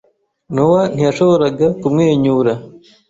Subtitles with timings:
[0.53, 2.53] Nowa ntiyashoboraga kumwenyura.